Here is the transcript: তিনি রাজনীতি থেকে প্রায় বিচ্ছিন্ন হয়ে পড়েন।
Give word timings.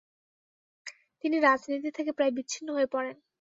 তিনি 1.23 1.37
রাজনীতি 1.39 1.89
থেকে 1.97 2.11
প্রায় 2.11 2.33
বিচ্ছিন্ন 2.37 2.67
হয়ে 2.73 2.87
পড়েন। 2.93 3.15